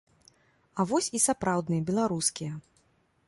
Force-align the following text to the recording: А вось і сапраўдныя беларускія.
А 0.79 0.85
вось 0.91 1.09
і 1.19 1.21
сапраўдныя 1.27 1.85
беларускія. 1.89 2.51